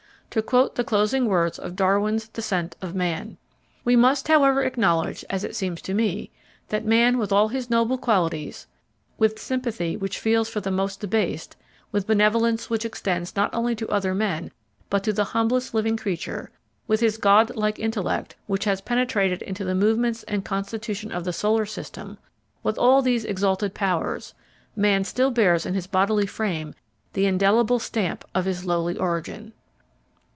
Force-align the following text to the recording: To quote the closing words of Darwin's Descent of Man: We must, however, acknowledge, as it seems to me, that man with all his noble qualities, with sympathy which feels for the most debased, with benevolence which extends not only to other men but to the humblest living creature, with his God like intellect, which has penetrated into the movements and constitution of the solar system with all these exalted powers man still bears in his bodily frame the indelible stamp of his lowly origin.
To 0.33 0.41
quote 0.41 0.75
the 0.75 0.85
closing 0.85 1.25
words 1.25 1.59
of 1.59 1.75
Darwin's 1.75 2.29
Descent 2.29 2.77
of 2.81 2.95
Man: 2.95 3.35
We 3.83 3.97
must, 3.97 4.29
however, 4.29 4.63
acknowledge, 4.63 5.25
as 5.29 5.43
it 5.43 5.57
seems 5.57 5.81
to 5.81 5.93
me, 5.93 6.31
that 6.69 6.85
man 6.85 7.17
with 7.17 7.33
all 7.33 7.49
his 7.49 7.69
noble 7.69 7.97
qualities, 7.97 8.65
with 9.17 9.37
sympathy 9.37 9.97
which 9.97 10.19
feels 10.19 10.47
for 10.47 10.61
the 10.61 10.71
most 10.71 11.01
debased, 11.01 11.57
with 11.91 12.07
benevolence 12.07 12.69
which 12.69 12.85
extends 12.85 13.35
not 13.35 13.53
only 13.53 13.75
to 13.75 13.85
other 13.89 14.15
men 14.15 14.51
but 14.89 15.03
to 15.03 15.11
the 15.11 15.25
humblest 15.35 15.73
living 15.73 15.97
creature, 15.97 16.49
with 16.87 17.01
his 17.01 17.17
God 17.17 17.53
like 17.57 17.77
intellect, 17.77 18.37
which 18.47 18.63
has 18.63 18.79
penetrated 18.79 19.41
into 19.41 19.65
the 19.65 19.75
movements 19.75 20.23
and 20.23 20.45
constitution 20.45 21.11
of 21.11 21.25
the 21.25 21.33
solar 21.33 21.65
system 21.65 22.17
with 22.63 22.77
all 22.79 23.01
these 23.01 23.25
exalted 23.25 23.73
powers 23.73 24.33
man 24.77 25.03
still 25.03 25.29
bears 25.29 25.65
in 25.65 25.73
his 25.73 25.87
bodily 25.87 26.25
frame 26.25 26.73
the 27.11 27.25
indelible 27.25 27.79
stamp 27.79 28.23
of 28.33 28.45
his 28.45 28.63
lowly 28.65 28.97
origin. 28.97 29.51